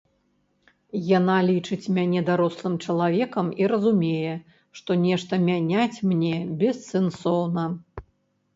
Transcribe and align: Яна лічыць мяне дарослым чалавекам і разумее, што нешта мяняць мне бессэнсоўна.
Яна 1.17 1.35
лічыць 1.49 1.91
мяне 1.97 2.23
дарослым 2.29 2.75
чалавекам 2.87 3.51
і 3.63 3.69
разумее, 3.73 4.33
што 4.81 4.91
нешта 5.05 5.33
мяняць 5.47 5.97
мне 6.15 6.35
бессэнсоўна. 6.65 7.63